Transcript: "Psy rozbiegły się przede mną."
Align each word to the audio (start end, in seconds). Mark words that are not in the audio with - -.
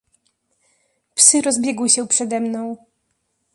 "Psy 1.15 1.41
rozbiegły 1.41 1.89
się 1.89 2.07
przede 2.07 2.39
mną." 2.39 2.75